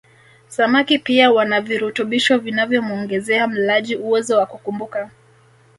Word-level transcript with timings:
Samaki 0.47 0.99
pia 0.99 1.31
wana 1.31 1.61
virutubisho 1.61 2.37
vinavyomuongezea 2.37 3.47
mlaji 3.47 3.95
uwezo 3.95 4.37
wa 4.37 4.45
kukumbuka 4.45 5.09